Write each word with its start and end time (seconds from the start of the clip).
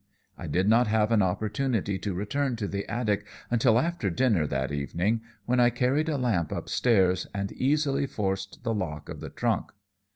I 0.35 0.47
did 0.47 0.67
not 0.67 0.87
have 0.87 1.11
an 1.11 1.21
opportunity 1.21 1.99
to 1.99 2.15
return 2.15 2.55
to 2.55 2.67
the 2.67 2.89
attic 2.89 3.27
until 3.51 3.77
after 3.77 4.09
dinner 4.09 4.47
that 4.47 4.71
evening, 4.71 5.21
when 5.45 5.59
I 5.59 5.69
carried 5.69 6.09
a 6.09 6.17
lamp 6.17 6.51
up 6.51 6.69
stairs 6.69 7.27
and 7.35 7.51
easily 7.51 8.07
forced 8.07 8.63
the 8.63 8.73
lock 8.73 9.09
of 9.09 9.19
the 9.19 9.29
trunk. 9.29 9.69